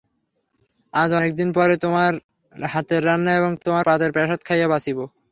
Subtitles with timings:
[0.93, 2.11] আজ অনেক দিন পরে তোমার
[2.53, 4.97] হাতের রান্না এবং তোমার পাতের প্রসাদ খাইয়া বাঁচিব।